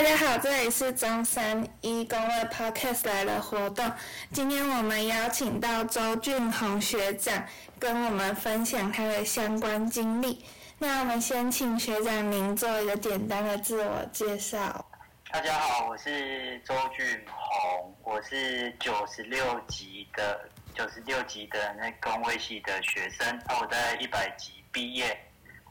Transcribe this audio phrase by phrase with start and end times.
[0.00, 3.84] 大家好，这里是中山一公卫 Podcast 来的活动。
[4.32, 7.44] 今天我们邀请到周俊宏学长
[7.78, 10.42] 跟我们分享他的相关经历。
[10.78, 14.82] 那我们先请学长您做一个简单的自我介绍。
[15.30, 25.14] 大家好，我是周俊宏，我是九十六级的九十六级的那工卫系的学生，啊，我在一百级毕业，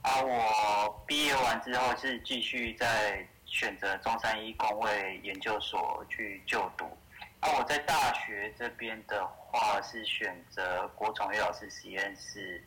[0.03, 6.85] 啊，我毕业完之后是继续在选择中山医工卫研究所去就读，
[7.39, 12.63] 啊，我在大学这边的话是选择国宠叶老师实验室，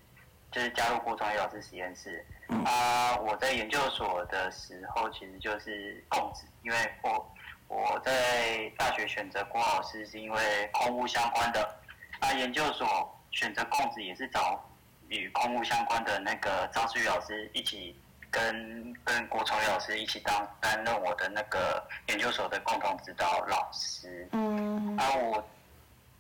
[0.51, 2.25] 就是加入国宠叶老师实验室，
[2.65, 6.45] 啊，我在研究所的时候其实就是供职。
[6.63, 7.35] 因为我
[7.69, 11.77] 我在大学选择郭老师是因为空屋相关的，
[12.21, 14.63] 那，研究所选择供子也是找
[15.09, 17.97] 与空屋相关的那个张思玉老师一起
[18.33, 24.29] 跟跟郭崇宇老师一起当担任我的那个研究所的共同指导老师。
[24.33, 25.49] 嗯，啊，我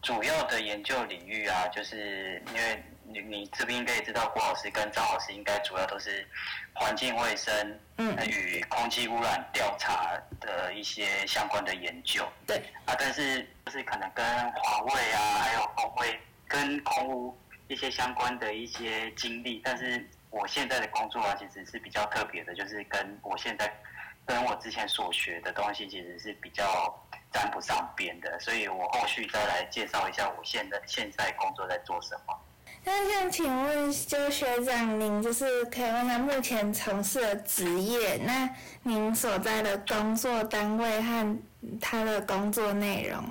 [0.02, 2.84] 主要的研究领域啊，就是因为。
[3.04, 6.26] 你你这边应该也知道，郭老师跟张老师应该主要都是
[6.72, 12.26] 环境卫生嗯与空气污染调查的一些相关的研究。
[12.46, 19.60] 对啊，但是就是可能跟华卫啊，还有工卫跟空污一些相关的一些经历。
[19.62, 23.72] 但是我现在的工作啊，其实是比较特别的，就是跟我现在
[24.24, 26.92] 跟我之前所学的东西，其实是比较
[27.30, 28.40] 沾不上边的。
[28.40, 32.34] 所以我后续再来介绍一下我现在现在工作在做什么。
[32.84, 38.48] 那想请问，就学长您就是可以问他目前从事的职业，那
[38.82, 41.38] 您所在的工作单位和
[41.80, 43.22] 他的工作内容。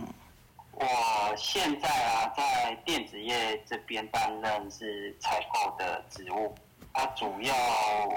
[0.73, 6.55] 我现在啊，在电子业这边担任是采购的职务，
[6.93, 7.53] 它主要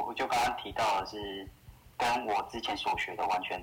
[0.06, 1.48] 我就刚刚提到的是
[1.96, 3.60] 跟我之前所学的完全。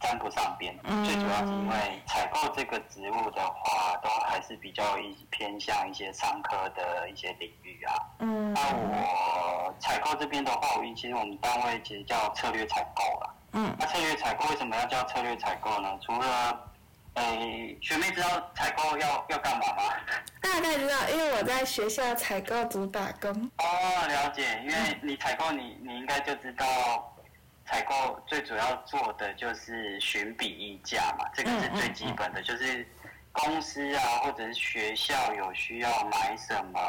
[0.00, 0.72] 沾不上边，
[1.04, 7.94] 最主要是因为采购这个职务的话，都还是比较一偏向一些商科的一些领域啊。
[8.20, 13.34] 嗯，那我采购这边的话，我其实我们单位其实叫策略采购了。
[13.54, 15.98] 嗯，那策略采购为什么要叫策略采购呢？
[16.00, 16.67] 除了，
[17.18, 19.94] 诶，学妹知道采购要要干嘛吗？
[20.40, 23.30] 大概知道，因为我在学校采购组打工。
[23.58, 27.14] 哦，了解，因为你采购你你应该就知道。
[27.70, 32.40] 采购最主要做的就是寻比议价嘛，这个是最基本的。
[32.40, 32.86] 就是
[33.30, 36.80] 公司啊，或者是学校有需要买什么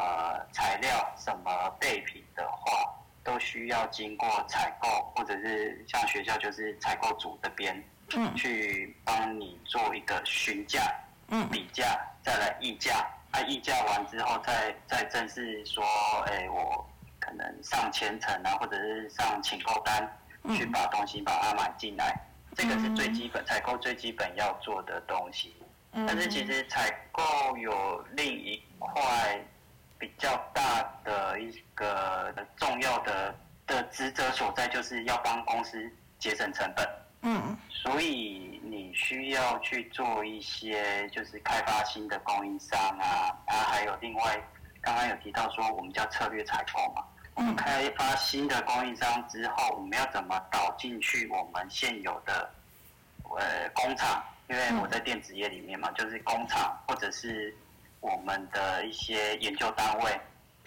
[0.53, 2.95] 材料、什么备品的话，
[3.25, 4.87] 都需要经过采购，
[5.17, 7.83] 或者是像学校就是采购组这边，
[8.15, 10.81] 嗯，去帮你做一个询价、
[11.29, 13.05] 嗯，比价，再来议价。
[13.31, 15.83] 啊，议价完之后，再再正式说，
[16.27, 20.15] 哎，我可能上千层啊，或者是上请购单。
[20.55, 22.17] 去把东西把它买进来，
[22.55, 25.53] 这个是最基本采购最基本要做的东西。
[25.91, 27.21] 但是其实采购
[27.57, 29.37] 有另一块
[29.99, 33.35] 比较大的一个重要的
[33.67, 35.77] 的职责所在，就是要帮公司
[36.17, 36.87] 节省成本。
[37.21, 44.41] 嗯，所以你需要去做一些就是开发新的供应商啊，啊，还有另外
[44.81, 47.03] 刚刚有提到说我们叫策略采购嘛。
[47.35, 52.49] 我们开发新的供应商之后，我们要怎么导进去我们现有的
[53.37, 54.23] 呃工厂？
[54.49, 57.55] 因为我在电子业里面嘛，就是工厂或者是
[58.01, 60.19] 我们的一些研究单位，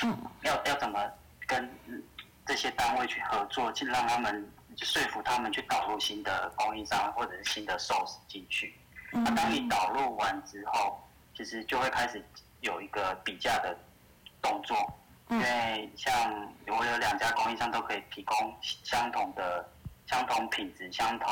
[0.02, 1.04] 嗯，要要怎么
[1.46, 1.69] 跟
[2.46, 8.74] 这些单位去合作，去让他们说服他们去导入新的供应商或者是新的 source 进去。
[9.10, 10.98] 那当你导入完之后，
[11.36, 12.24] 其实就会开始
[12.60, 13.76] 有一个比价的
[14.40, 14.76] 动作。
[15.28, 16.12] 因为像
[16.66, 19.66] 我有两家供应商都可以提供相同的、
[20.06, 21.30] 相同品质、相同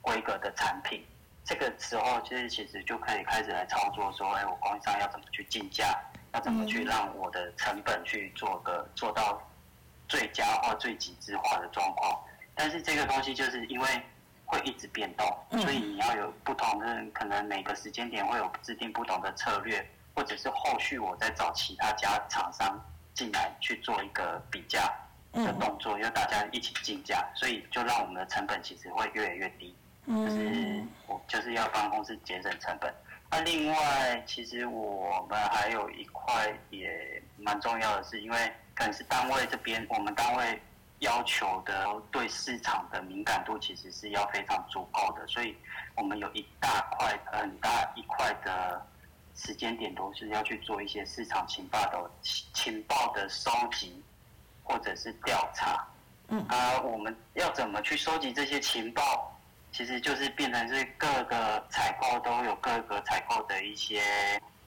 [0.00, 1.04] 规格的产品，
[1.44, 5.98] 这个时候其实其实就可以开始来操作，说，哎，我供应商要怎么去竞价，
[6.32, 9.42] 要怎么去让我的成本去做个做到
[10.06, 12.22] 最佳化、最极致化的状况。
[12.54, 13.88] 但是这个东西就是因为
[14.44, 22.80] 会一直变动，所以你要有不同的，可能每个时间点会有制定不同的策略，或者是后续我再找其他家厂商。
[23.14, 24.92] 进来去做一个比价
[25.32, 29.72] 的动作，要大家一起竞价，所以就让我们的成本其实会越来越低。
[30.04, 32.92] 就是我就是要帮公司节省成本。
[33.30, 40.60] 那另外，其实我们还有一块也蛮重要的是，因为可能是单位这边，我们单位
[41.04, 45.56] 要求的对市场的敏感度其实是要非常足够的，所以
[45.94, 48.84] 我们有一大块很大一块的。
[49.36, 54.00] 时间点都是要去做一些市场情报的情报的收集
[54.62, 55.84] 或者是调查。
[56.28, 59.36] 嗯啊，我们要怎么去收集这些情报？
[59.72, 64.00] 其实就是变成是各个采购都有各个采购的一些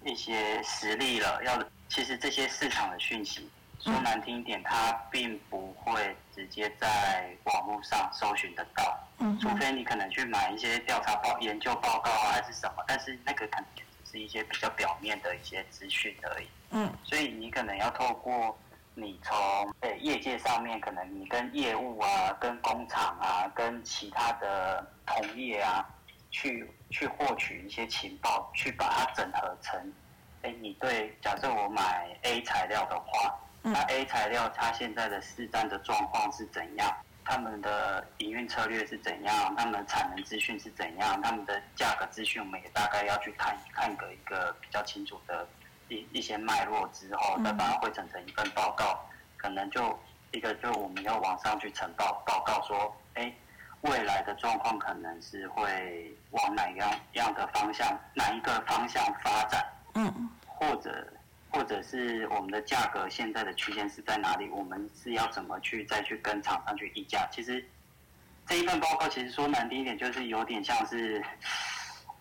[0.03, 1.41] 一些实力了。
[1.45, 1.57] 要
[1.87, 3.49] 其实这些市场的讯息，
[3.87, 16.47] 说难听一点，它并不会直接在网络上搜寻得到，嗯除非你可能去买一些调查报、研究报告啊，还是什么，但是那个可能也只是一些比较表面的一些资讯而已。
[16.71, 18.57] 嗯所以你可能要透过
[18.93, 19.37] 你从
[19.79, 25.87] 呃业界上面，可能你跟业务啊、跟工厂啊、跟其他的同业啊，
[26.29, 29.93] 去去获取一些情报，去把它整合成，
[30.41, 36.89] 哎，你对，假设我买 A 材料的话，嗯那 A 材料它现在的市占的状况是怎样？
[37.25, 39.53] 他们的营运策略是怎样？
[39.57, 41.21] 他们的产能资讯是怎样？
[41.21, 45.45] 他们的价格资讯，我们也大概要去看看个一个比较清楚的
[45.89, 49.05] 一一些脉络之后，再把它汇整成一份报告。
[49.35, 49.99] 可能就
[50.31, 53.33] 一个就我们要往上去呈报报告说，哎，
[53.81, 59.65] 未来的状况可能是会往哪样样的方向，哪一个方向发展？
[59.95, 61.05] 嗯或者
[61.49, 64.49] 或者是我们的价格现在的区间是在哪里？
[64.49, 67.27] 我们是要怎么去再去跟厂商去议价？
[67.31, 67.63] 其实
[68.45, 71.23] 这一份报告其实说难听一点，就是有点像是，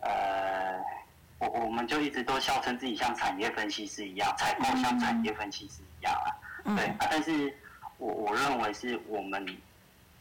[0.00, 0.80] 呃，
[1.38, 6.30] 我我们就一直都笑称自己像产业分析师一样，采购像产业分析师一样啊。
[6.76, 7.52] 对啊，但是
[7.98, 9.44] 我我认为是我们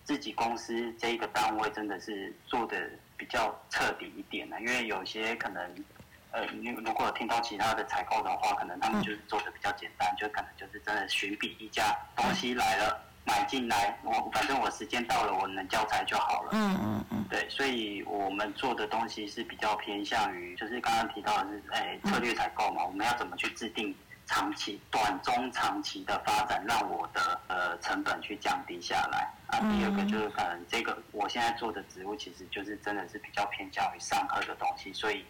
[0.04, 5.86] 自己公司这一个单位真的是做的比较彻底一点的，因为有些可能。
[6.36, 16.50] 呃，你如果有听到其他的采购的话，可能他们就是做的比较简单，就可能就是真的寻比议价，东西来了买进来，我反正我时间到了，我能交差就好了。
[16.52, 23.96] 嗯嗯嗯对，所以我们做的东西是比较偏向于，就是刚刚提到的是，哎，策略采购嘛，我们要怎么去制定
[24.26, 29.32] 长期、短中长期的发展，让我的呃成本去降低下来。
[29.48, 35.24] 啊，第二个就是可能这个我现在做的职务，其实就是真的是比较偏向于上课的东西，所以。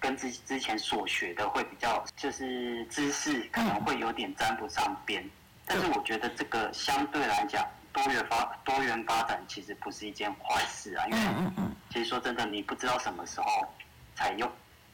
[0.00, 5.28] 跟之之前所学的会比较，就是知识可能会有点沾不上边，
[5.66, 11.18] 但是我觉得这个相对来讲，多元发多元发展其实不是一件坏事啊，因为
[11.90, 13.66] 其实说真的，你不知道什么时候
[14.14, 14.50] 才用，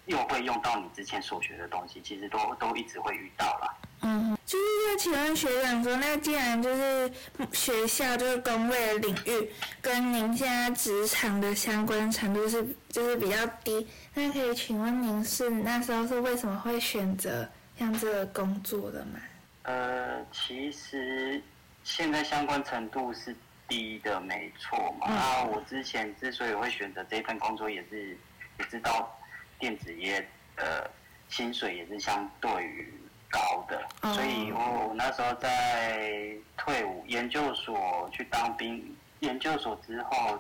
[0.07, 3.75] 又会用到你之前所学的东西，其实都都一直会遇到啦。
[4.07, 7.11] 嗯，就是要请问学长说，那既然就是
[7.53, 19.21] 学校就是工位的领域跟您现在职场的相关程度是就是比较低，那可以请问您是那时候是为什么会选择像这个工作的吗？
[19.63, 21.43] 呃，其实
[21.83, 23.35] 现在相关程度是
[23.67, 25.07] 低的，没错嘛。
[25.09, 28.17] 嗯那我之前之所以会选择这份工作，也是
[28.59, 29.11] 也知道
[29.59, 30.25] 电子业
[30.57, 30.89] 的
[31.29, 32.95] 薪水也是相对于
[33.29, 40.39] 高的，哦所以我我那时候在退伍研究所去当兵，研究所之后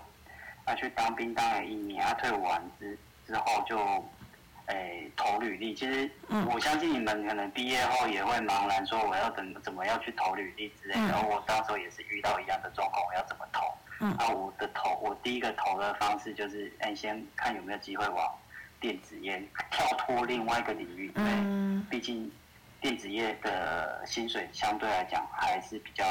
[0.64, 4.04] 啊去当兵当了一年，啊退伍完之之后就。
[4.68, 6.48] 诶，投履历，其实嗯。
[6.50, 11.00] 我相信你们可能毕业后也会茫然，说我要怎么怎么样去投履历之类的。
[11.00, 11.08] 嗯。
[11.08, 13.60] 然后我到时候也是遇到一样的状况，我要怎么投？
[14.00, 14.16] 嗯。
[14.18, 18.26] 然后我的投，我第一个投的方式就是，哎，先看有没有机会往
[18.80, 19.38] 电子业
[19.70, 22.32] 跳脱另外一个领域，对，嗯，毕竟
[22.80, 26.06] 电子业的薪水相对来讲还是比较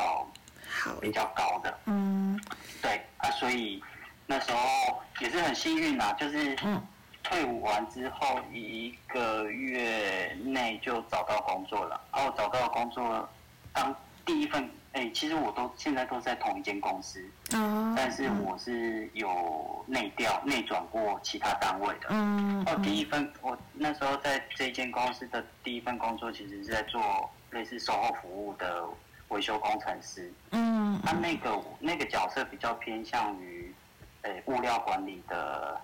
[0.70, 2.39] 好，比较高的，嗯。
[2.84, 3.82] 对啊，所以
[4.27, 6.79] 那时候也是很幸运啊，就是嗯
[7.24, 13.27] 退伍完之后一个月内就找到工作了，然后找到工作
[13.74, 22.08] 当第一份，哎，其实我都现在都在同一间公司，哦，但是我是有内调内转过其他单位的。
[22.10, 28.84] 嗯哦，第一份我那时候在这间公司的第一份工作，其实是在做类似售后服务的
[29.30, 30.32] 维修工程师。
[30.51, 33.74] 嗯他那个那个角色比较偏向于，
[34.22, 35.82] 呃，物料管理的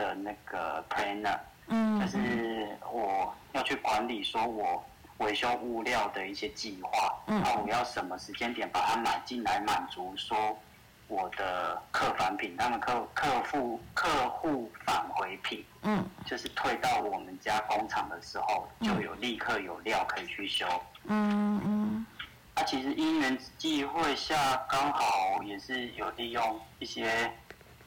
[0.00, 4.82] 的那个 planner，嗯，就是我要去管理说我
[5.18, 7.42] 维修物料的一些计划，嗯。
[7.44, 10.58] 那我要什么时间点把它买进来，满足说
[11.06, 16.02] 我的客返品，他们客客户客户返回品，嗯。
[16.24, 20.66] 就是退到我们家工厂的时候，就有立刻有料可以去修。
[21.04, 22.06] 嗯嗯。
[22.54, 27.30] 他其实因缘际会下，刚好也是有利用一些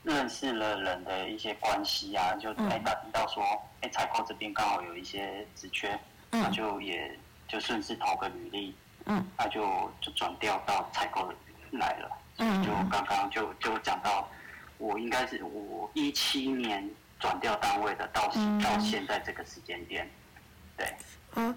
[0.03, 2.69] 认识了人的一些关系啊，就嗯。
[2.69, 3.43] 哎打听到说，
[3.81, 5.97] 哎采购这边刚好有一些职缺，
[6.29, 7.17] 那嗯就也
[7.47, 9.25] 就顺势投个履历，嗯。
[9.37, 11.31] 那就就转调到采购
[11.71, 12.09] 来了。
[12.37, 14.27] 嗯就刚刚就就讲到，
[14.77, 18.61] 我应该是我一七年转调单位的，到嗯。
[18.61, 20.09] 到现在这个时间点，
[20.75, 20.87] 对。
[21.35, 21.55] 哦，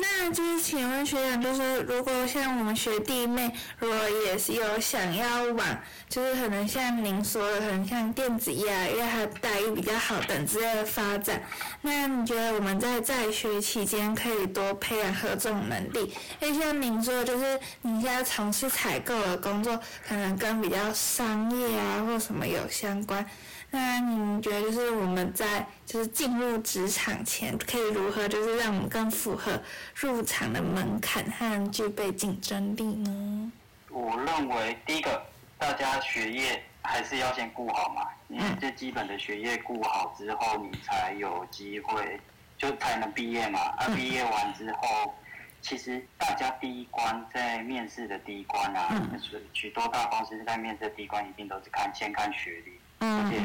[0.00, 5.66] 那就是请问学长，就是如果像我们学弟妹，如果也是有想要往，
[6.08, 11.42] 就是可能像您说的，可能像电子业啊，因为它待遇比较好等之类的发展，
[11.82, 16.14] 那你觉得我们在在学期间可以多培养何种能力？
[16.40, 23.24] 因为像您说，就是你现在从事采购的工作，可能跟比较商业啊或什么有相关。
[23.70, 29.60] 那你觉得就是我们在就是进入职场前，可以如何就是让我们更符合
[29.94, 33.52] 入场的门槛和具备竞争力呢？
[33.90, 35.22] 我认为第一个，
[35.58, 42.18] 大家学业还是要先顾好嘛，你最基本的学业顾好之后，你才有机会
[42.56, 43.60] 就才能毕业嘛。
[43.60, 45.14] 啊，毕业完之后，
[45.60, 52.77] 其实大家第一关在面试的第一关啊，许许多大公司在面试的第一关一定都是看先看学历。
[53.00, 53.40] 而且，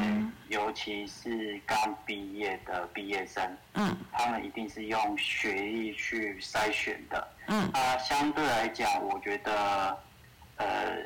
[0.55, 9.97] 尤其是刚毕业的毕业生，嗯，他们一定是用学历去筛选的，嗯，啊，相对来讲，我觉得，
[10.57, 10.97] 呃，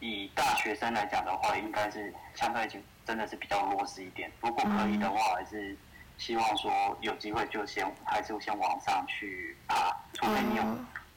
[0.00, 4.28] 以大学生来讲的话，应该是相对就真的是比较弱势一点。
[4.40, 5.76] 如果可以的话，还是
[6.18, 10.64] 希望说有机会就先还是先往上去爬，除非你有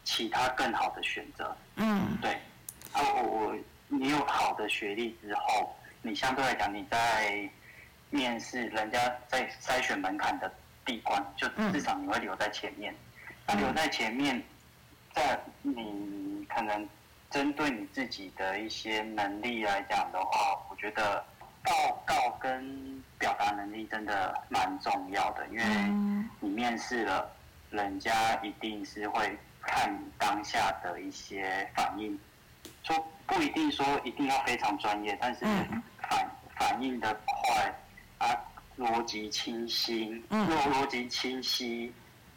[0.04, 2.34] 其他更好的选择，嗯，对，
[2.92, 3.56] 啊，我我
[3.88, 5.76] 你有好的学历之后。
[6.06, 7.50] 你相对来讲，你在
[8.10, 10.54] 面试人家在筛选门槛的
[10.86, 12.94] 地关，就至少你会留在前面。
[13.48, 14.44] 那留在前面，
[15.14, 16.88] 在你可能
[17.32, 21.24] 针对你自己的一些能力来讲的话，我觉得
[21.64, 25.64] 报告跟表达能力真的蛮重要的，因为
[26.42, 27.32] 你面试了，
[27.72, 28.12] 人家
[28.44, 32.20] 一定是会看你当下的一些反应，
[32.84, 35.46] 说不一定说一定要非常专业，但是。
[36.64, 37.76] 反反应的快
[38.18, 38.28] 啊，
[38.78, 41.92] 逻辑清晰，嗯，逻辑清晰，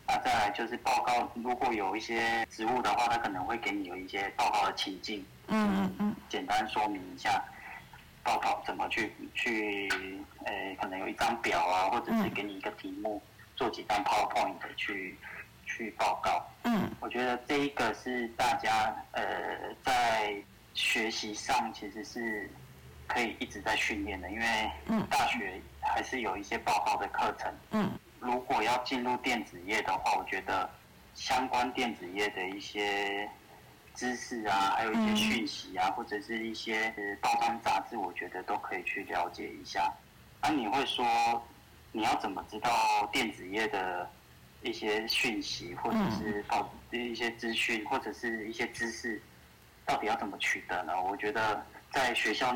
[0.06, 7.42] 啊，再来就是报告，如果有一些职务的话，他可能会给你有一些报告的情境，嗯嗯嗯，简单说明一下
[8.25, 9.88] 报告怎么去去，
[10.45, 13.23] 呃，可能有一张表啊，或者是给你一个题目，
[13.54, 15.16] 做几张 PowerPoint 去
[15.64, 19.23] 去报告，嗯，我觉得这一个是大家呃
[19.83, 20.35] 在
[20.75, 22.50] 学习上其实是。
[23.06, 24.70] 可以一直在训练的，因为
[25.08, 27.54] 大学还是有一些报告的课程。
[27.70, 30.68] 嗯，如果要进入电子业的话，我觉得
[31.14, 33.28] 相关电子业的一些
[33.94, 39.92] 知识啊，还有一些讯息啊，或者是一些报章杂志，我觉得都可以去了解一下。
[40.42, 41.06] 那你会说，
[41.92, 44.10] 你要怎么知道电子业的
[44.62, 49.20] 一些讯息，或者是报一些资讯，或者是一些知识，
[49.84, 50.92] 到底要怎么取得呢？
[51.02, 52.54] 我觉得在学校。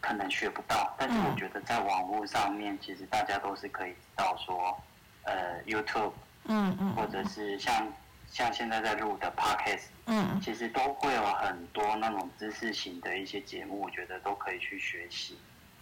[0.00, 4.76] 可能学不到，但是我觉得在网络上面，其实大家都是可以知道说，
[5.24, 6.12] 呃，YouTube，
[6.44, 7.86] 嗯嗯，或者是像
[8.26, 15.38] 像现在在录的 Podcast，嗯，其实都会有很多那种知识型的一些节目，我觉得都可以去学习。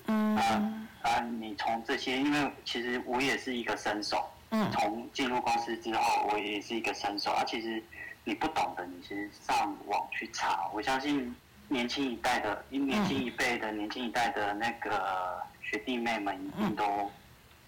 [0.06, 0.37] 嗯。
[0.37, 7.80] 啊啊，你从这些，因为其实我也是一个新手，嗯，从进入公司之后，我也是一个新手，啊，其实
[8.25, 11.34] 你不懂的，你其实上网去查，我相信。
[11.70, 17.10] 年轻一代的，年轻一辈的，年轻一代的那个学弟妹们一定都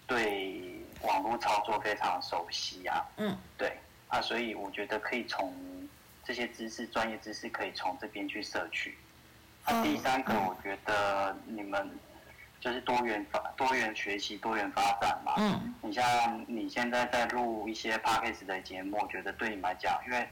[0.07, 0.59] 对
[1.03, 3.05] 网络操作非常熟悉啊。
[3.17, 3.77] 嗯，对
[4.07, 5.53] 啊，所以我觉得可以从
[6.23, 8.97] 这些知识、专业知识可以从这边去摄取。
[9.65, 11.87] 啊，第三个，我觉得你们
[12.59, 15.35] 就是多元发、多元学习、多元发展嘛。
[15.37, 20.27] 嗯，你像你现在在录一些 podcast 的节目，我觉得对你们来讲，因为。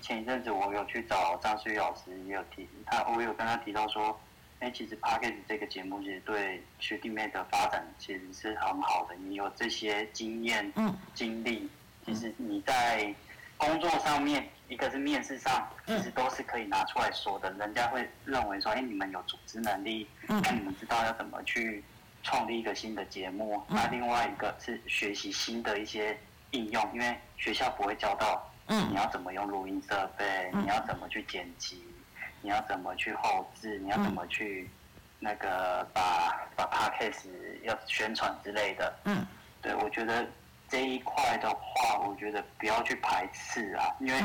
[0.00, 4.18] 前一阵子我有去找张思玉老师，也有提他，我有跟他提到说，
[4.58, 9.14] 哎，其实 p a r k e t 这个节目其实对学弟妹的发展其实是很好的。
[9.16, 10.72] 你有这些经验、
[11.14, 11.68] 经历，
[12.04, 13.14] 其实你在
[13.56, 17.50] 工作上面，一个是面试上，其实都是可以拿出来说的。
[17.52, 21.84] 人家会认为说，哎，你们有组织能力，那你们知道要怎么去
[22.22, 23.62] 创立一个新的节目。
[23.68, 26.18] 那另外一个是学习新的一些
[26.52, 28.46] 应用，因为学校不会教到。
[28.88, 30.50] 你要怎么用录音设备？
[30.54, 31.84] 你要怎么去剪辑？
[32.40, 33.78] 你要怎么去后置？
[33.80, 34.68] 你要怎么去
[35.18, 37.26] 那个把把 podcast
[37.64, 38.94] 要宣传之类的？
[39.04, 39.26] 嗯，
[39.60, 40.26] 对，我觉得
[40.68, 44.22] 这一块的话，我觉得不要去排斥啊，因为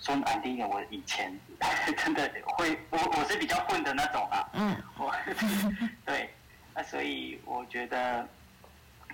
[0.00, 1.36] 说难听点，我以前
[1.98, 4.48] 真的会，我我是比较混的那种啊。
[4.52, 5.12] 嗯， 我
[6.06, 6.30] 对，
[6.74, 8.26] 那所以我觉得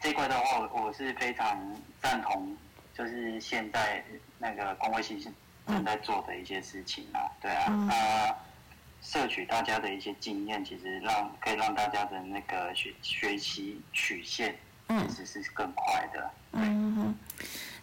[0.00, 1.58] 这块的话，我是非常
[2.02, 2.56] 赞同。
[2.96, 4.04] 就是现在
[4.44, 5.18] 那个工会系
[5.66, 8.36] 正在做的一些事情啊，对啊，他
[9.00, 14.54] 摄取大家的一些经验，其实让可以让大家的那个学学习曲线
[15.08, 16.30] 其实是更快的。
[16.52, 17.14] 嗯哼，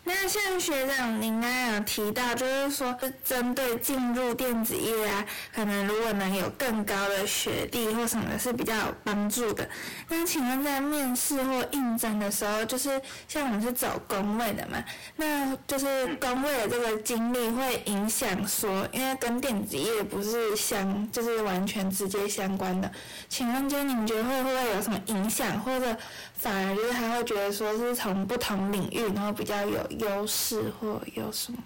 [0.04, 9.68] 那像学长您刚刚有提到，就是说针对进入电子业啊，可能如果能有更高的学历或什么的是比较有帮助的。
[10.10, 14.84] 那请问在面试或应征的时候，就是像我们是走工位的嘛，
[15.18, 22.92] 那就是工位的这个经历会影响说，因为跟电子业不是相，就是完全直接相关的。
[23.30, 25.96] 请问就你们觉得会不会有什么影响，或者
[26.42, 31.60] 反而就是他会觉得说是从不同领域，然后比较有优势或有什么？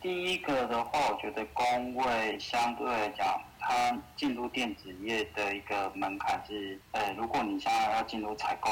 [0.00, 8.70] 第一个的话，我觉得工位相对来讲，它进入电子业的一个门槛是，呃，如果你现在要进入采购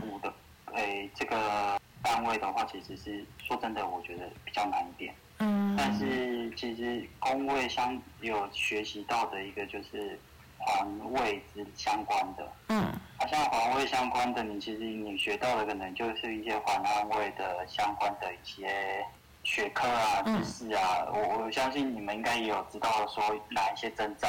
[0.00, 0.34] 部的，
[0.74, 5.14] 诶，这个单位的话，其实是说真的，我觉得比较难一点。
[5.38, 5.76] 嗯。
[5.78, 10.18] 但是其实工位相有学习到的一个就是
[10.58, 12.52] 环卫之相关的。
[12.70, 12.92] 嗯。
[13.18, 19.04] 啊，像环卫相关的，你其实你学到的可能就是一些环安卫的相关的一些。
[19.48, 24.26] 学科啊，知识啊，我我相信你们应该也有知道说哪一些证照，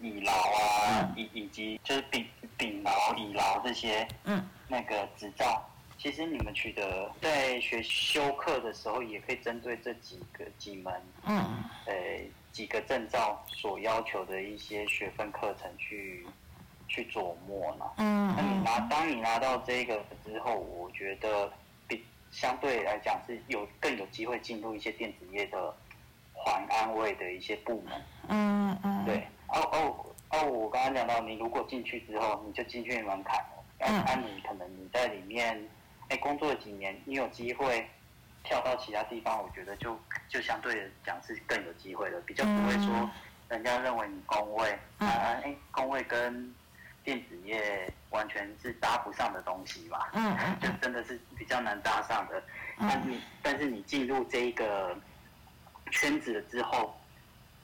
[0.00, 2.24] 乙劳啊，以以及就是丙
[2.56, 5.60] 丙劳、乙劳这些，嗯，那个执照，
[5.98, 10.94] 其实你们取得在学修课的时候，也可以针对这几个几门，
[11.26, 11.94] 嗯，呃，
[12.52, 16.24] 几个证照所要求的一些学分课程去
[16.92, 17.84] 去琢磨呢。
[17.96, 21.50] 嗯，那你拿当你拿到这个之后，我觉得
[21.88, 22.04] 比。
[22.30, 25.74] 相对来讲是有更有机会进入一些电子业的
[26.32, 28.02] 环安卫的一些部门。
[28.28, 29.04] 嗯嗯。
[29.04, 29.18] 对，
[29.48, 33.64] 哦哦哦，我刚刚讲到，你如果进去之后，你就进去门槛了。
[33.80, 34.02] 嗯。
[34.06, 35.62] 那你可能你在里面，
[36.08, 37.86] 哎，工作了几年，你有机会
[38.44, 39.94] 跳到其他地方，我觉得就
[40.30, 43.10] 就相对讲是更有机会的，比较不会说
[43.50, 45.06] 人家认为你工位啊，
[45.44, 46.54] 哎，工位跟。
[47.04, 50.10] 电子业完全是搭不上的东西吧？
[50.14, 52.42] 嗯， 就真的是比较难搭上的。
[52.78, 54.96] 但你但是你进入这一个
[55.90, 56.94] 圈子了之后，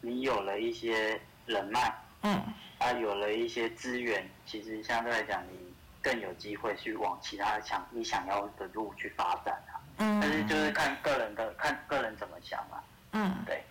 [0.00, 2.40] 你有了一些人脉，嗯，
[2.79, 5.59] 啊，有了一些资源，其实相对来讲，你
[6.03, 9.81] 更有机会去往其他想你想要的路去发展啊。
[9.98, 12.83] 嗯，但是就是看个人的，看个人怎么想啊。
[13.12, 13.62] 嗯，对。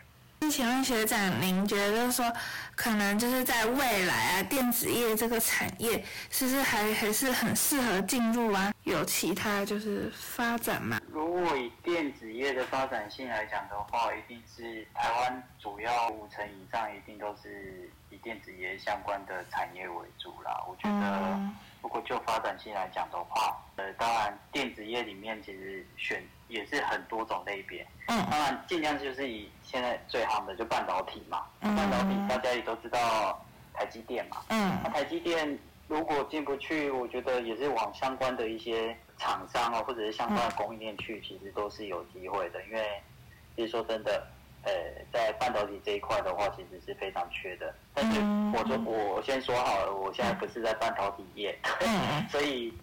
[0.49, 2.31] 请问学长，您觉得说，
[2.75, 8.73] 可能就是在未来啊，电子业这个产业，是不是还还是很适合进入啊？
[8.83, 11.01] 有其他就是发展吗？
[11.11, 20.63] 如果以电子业的发展性来讲的话，一定是台湾主要五成以上，一定都是以电子业相关的产业为主啦。
[20.67, 21.39] 我觉得，
[21.81, 27.85] 如果就发展性来讲的话，呃，当然电子业里面其实选也是很多种类别。
[28.07, 28.25] 嗯。
[28.29, 31.45] 当然，尽量就是以现在最夯的就半导体嘛。
[31.61, 31.75] 嗯。
[31.75, 34.37] 半导体大家也都知道台积电嘛。
[34.49, 34.77] 嗯。
[34.83, 42.61] 那台积电如果进不去，我觉得也是往相关的一些厂商啊，或者是相关的供应链去，其实都是有机会的。
[42.65, 43.01] 因为
[43.55, 44.27] 其实说真的，
[44.67, 44.73] 呃，
[45.11, 47.73] 在半导体这一块的话，其实是非常缺的。
[47.93, 48.19] 但是
[48.53, 51.57] 我说我先说好了，我现在不是在半导体业，
[52.29, 52.73] 所以。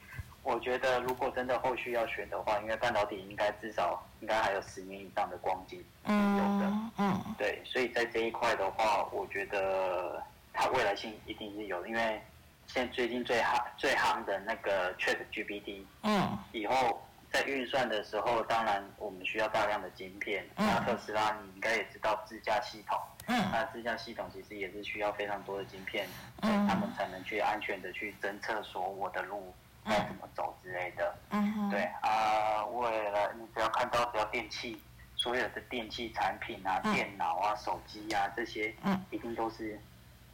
[0.47, 12.20] 我觉得，如果真的后续要选的话，因为半导体应该至少应该还有十年以上的光景有的，嗯，对，所以在这一块的话，我觉得它未来性一定是有，因为
[12.66, 17.03] 现在最近最夯最夯的那个 Chat GPT，嗯，以后
[17.35, 26.07] 在运算的时候，当然我们需要大量的晶片，那特斯拉你应该也知道自驾系统，嗯，那自驾系统其实也是需要非常多的晶片，
[26.42, 29.53] 嗯，他们才能去安全的去侦测说我的路。
[29.85, 34.81] 该怎么走之类的，嗯对啊，为了你只要看到只要电器，
[35.16, 39.79] 所有的电器产品啊、电脑啊、手机啊这些，嗯，一定都是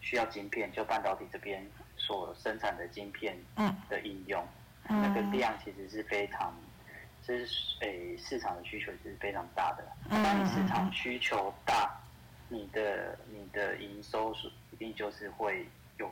[0.01, 4.47] 需要晶片，就半导体这边所生产的晶片，嗯，的应用，
[4.89, 6.55] 那个量其实是非常，
[7.27, 11.91] 这是诶市场的需求是非常大的，当你市场需求大，
[12.49, 15.67] 你的你的营收是一定就是会
[15.99, 16.11] 有。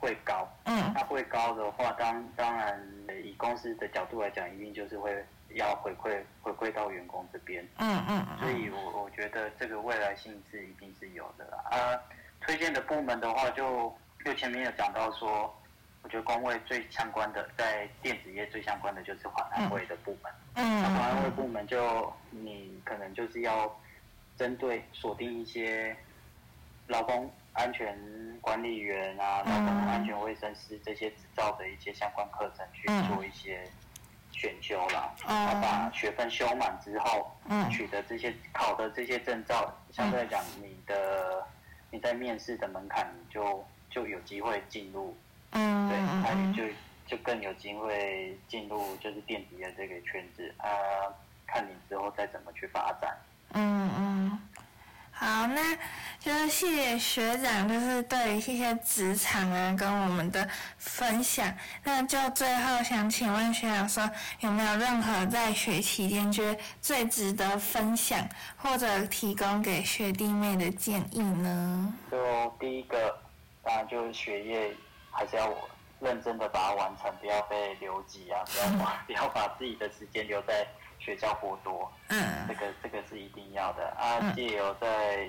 [0.00, 2.78] 会高，嗯，那会高的话，当当然
[3.24, 11.98] 以公司的角度来讲，一定就是会要回馈回馈到员工这边，嗯嗯，所以我我觉得这个未来性是一定是有的啊。
[12.42, 15.58] 推荐的部门的话，就就前面有讲到说，
[16.04, 23.74] 我觉得工位最相关的，在电子业最相关的就是环安卫的部门，嗯，那环安卫部门就你可能就是要
[24.36, 25.96] 针对锁定一些
[26.86, 27.28] 劳工。
[27.56, 27.96] 安全
[28.40, 33.62] 管理员啊，劳工安全卫生师这些执照的一些相关课程去做一些
[34.32, 37.30] 选修了，把学分修满之后，
[37.70, 41.46] 取得这些考的这些证照，相对来讲，你的
[41.92, 45.16] 你在面试的门槛就就有机会进入，
[45.54, 46.62] 对，那你就
[47.06, 50.68] 就更有机会进入就是电子的这个圈子啊。
[51.46, 53.16] 看你之后再怎么去发展。
[53.52, 54.38] 嗯嗯，
[55.12, 55.78] 好，那
[56.18, 61.54] 就是谢谢学长，就是对于一些职场啊跟我们的分享。
[61.84, 71.94] 那就最后想请问学长说，有没有任何在学期间觉得最值得分享或者提供给学弟妹的建议呢？
[72.10, 73.16] 就第一个，
[73.62, 74.74] 当然就是学业
[75.14, 75.52] 还是要
[76.00, 80.66] 认真的把它完成，不要被留级啊，不要把 不要把自己的时间留在。
[81.00, 84.32] 学校过多，嗯，这个这个是一定要的啊。
[84.34, 85.28] 借由在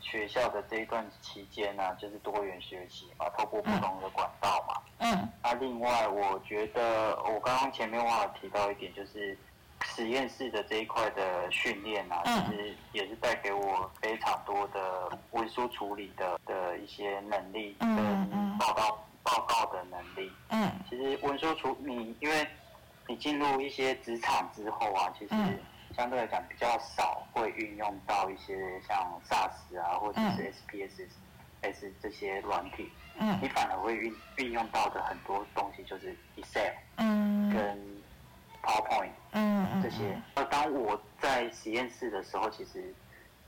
[0.00, 5.28] 学校的这一段期间呢，就是多元学习嘛，透过不同的管道嘛，嗯。
[5.42, 9.38] 啊，另外我觉得我刚刚前面忘了提到一点，就是
[9.84, 20.32] 实验室的这一块的训练啊，其实也是带给我非常多的文书处理的的一些能力，跟报告报告的能力。
[20.48, 20.70] 嗯。
[20.88, 22.46] 其实文书处你，因为
[23.06, 25.34] 你进入一些职场之后啊，其实
[25.96, 32.90] 相对来讲比较少会运用到一些像 SaaS 啊，或者是 SPSS 这些软体。
[33.18, 33.38] 嗯。
[33.42, 37.78] 你反而会运运用到的很多东西就是 Excel，嗯，跟
[38.62, 40.20] PowerPoint，嗯这些。
[40.34, 42.94] 那当我在实验室的时候，其实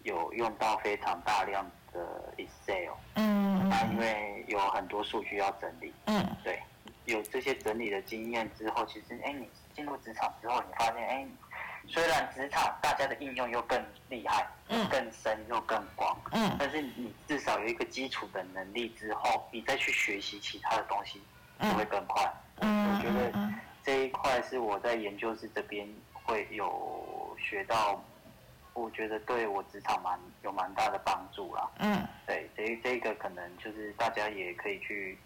[0.03, 2.93] 有用到非常大量的 Excel。
[3.15, 3.69] 嗯。
[3.69, 5.93] 那，因为有很多数据要整理。
[6.07, 6.25] 嗯。
[6.43, 6.61] 对。
[7.07, 11.27] 有这些整理的经验之后，其实哎，你进入职场之后，你发现哎，
[11.87, 13.79] 虽然职场大家的应用又更
[14.09, 21.21] 厉害，嗯，更深又更广，嗯，但是你至少有一个基础的能力之后，你再去学习其他的东西
[21.61, 22.27] 就会更快。
[22.61, 23.53] 嗯，我觉得
[23.83, 28.03] 这一块是我在研究室这边会有学到，
[28.75, 31.67] 我觉得对我职场蛮有蛮大的帮助啦。
[31.79, 35.19] 嗯，对，这这个可能就是大家也可以去。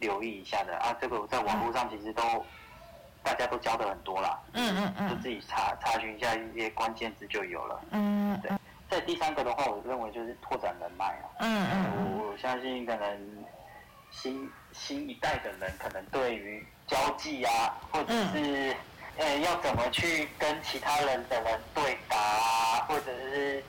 [0.00, 2.44] 留意一下的啊，这个在网络上其实都
[3.22, 7.80] 大家都教的很多啦，嗯嗯嗯，就自己查查询一下一些关键字就有了。
[7.92, 8.50] 嗯，对。
[8.90, 11.24] 在第三个的话，我认为就是拓展人脉啊。
[11.38, 12.18] 嗯嗯。
[12.18, 13.44] 我相信可能
[14.10, 18.74] 新新一代的人可能对于交际啊，或者是
[19.18, 22.51] 呃要怎么去跟其他人的人对答啊，
[22.88, 23.62] 或者是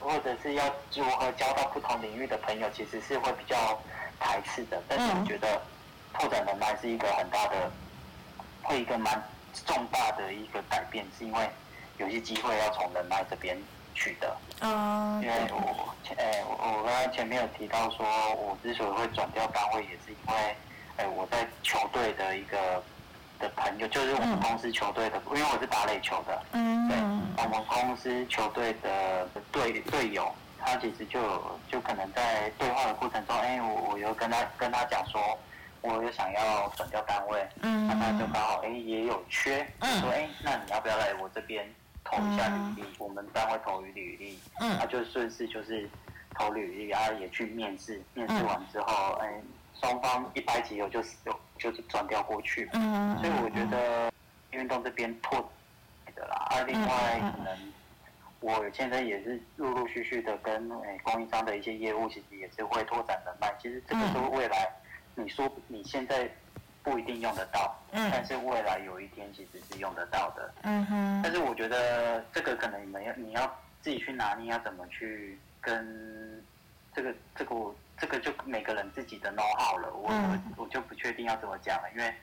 [0.00, 3.78] 或者是要如何交到不同领域的朋友，其实是会比较。
[4.20, 5.62] 排斥的，但是我觉得
[6.12, 7.70] 拓展人脉是一个很大的，
[8.64, 9.22] 会一个蛮
[9.64, 11.48] 重大的一个改变，是因为
[11.98, 13.56] 有些机会要从人脉这边
[13.94, 14.36] 取得。
[14.60, 15.22] 嗯。
[15.22, 20.56] 因为我前诶，我刚刚前面有提到说，我之所以会转掉单位，也是因为，
[20.96, 22.82] 诶，我在球队的一个
[23.38, 26.42] 的朋友，就是我们公司球队的，因为我是打垒球的。
[26.52, 26.88] 嗯。
[26.88, 26.96] 对，
[27.44, 30.32] 我们公司球队的队队友。
[30.60, 31.20] 他其实就
[31.70, 35.38] 就可能在对话的过程中，哎，我我又跟他跟他讲说，
[35.80, 41.64] 我有想要转掉单位，嗯，那他就刚好哎也有缺，嗯，说哎，那你要不要来我这边
[42.02, 42.84] 投一下履历？
[42.98, 45.88] 我们单位投履历，嗯，他就顺势就是
[46.34, 49.40] 投履历，然后也去面试，面试完之后，哎，
[49.80, 54.10] 双方一拍即合，就就就是转调过去，嗯，所以我觉得
[54.52, 55.40] 运动这边拓
[56.14, 57.72] 的啦，啊，另外可能。
[58.40, 63.52] 我现在也是陆陆续续的跟诶供应商的一些业务，其实也是会拓展人脉。
[63.60, 64.70] 其实这个是未来，
[65.16, 66.30] 你说你现在
[66.84, 70.54] 不一定用得到，但是未来有一天其实是用得到的。
[70.62, 71.20] 嗯哼。
[71.20, 73.44] 但是我觉得这个可能你们要你要
[73.82, 76.40] 自己去拿捏，要怎么去跟
[76.94, 77.56] 这个这个
[78.00, 79.92] 这个就每个人自己的 know how 了。
[79.92, 82.14] 我我我就不确定要怎么讲了，因为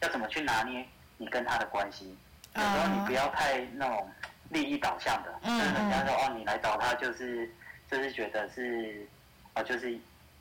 [0.00, 0.86] 要怎么去拿捏
[1.16, 2.16] 你跟他的关系，
[2.54, 4.08] 有时候你不要太那种。
[4.50, 7.54] 利益导向的，就是人家说哦，你来找他就是
[7.90, 9.06] 就是觉得是
[9.52, 9.94] 啊，就是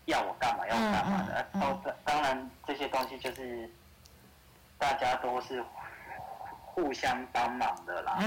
[0.06, 1.46] 要我干嘛要干嘛的。
[1.52, 3.70] 当当然这些东西就是
[4.78, 5.62] 大家都是
[6.64, 8.18] 互相帮忙的啦，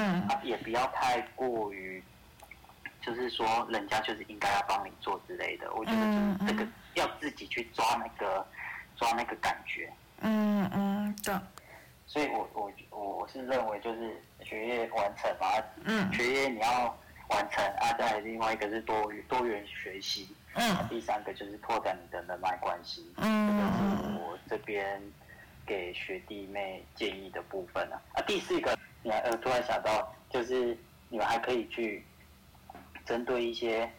[0.43, 2.05] 也不要太过于
[3.01, 5.73] 就是说人家就是应该要帮你做之类的。
[5.75, 8.47] 我觉得就是这个要自己去抓那个
[8.97, 9.93] 抓那个感觉。
[10.21, 11.35] 嗯嗯，对。
[12.07, 12.73] 所以我我
[13.19, 15.47] 我是认为就是学业完成嘛，
[15.85, 25.01] 嗯，学业你要完成啊，再另外一个是多多元学习，嗯，第三个就是拓展你的人脉关系，嗯，这个是我这边
[25.65, 28.03] 给学弟妹建议的部分啊。
[28.15, 30.77] 啊，第四个，你还呃突然想到，就是
[31.11, 32.05] 你们还可以去
[33.07, 33.91] 针对一些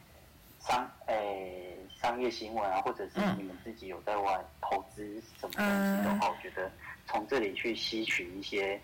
[0.59, 6.71] 商，诶，商业新闻啊，或者是你们自己有在外投资什么东西的话，我觉得
[7.07, 8.79] 从这里去吸取一些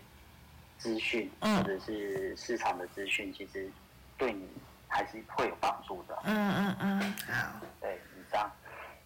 [0.78, 3.70] 资讯，或者是市场的资讯，其实
[4.16, 4.48] 对你
[4.86, 6.18] 还是会有帮助的。
[6.24, 7.14] 嗯嗯嗯。
[7.26, 8.50] 好，对，以上。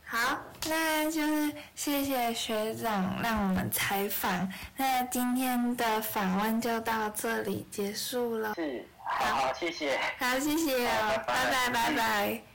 [0.05, 4.46] 好，那就是谢谢学长让我们采访。
[4.77, 8.55] 那今天的访问就到这里结束了。
[8.55, 8.87] 是。
[9.18, 9.98] 好谢谢。
[10.18, 10.87] 好谢谢
[11.27, 12.52] 拜拜拜拜。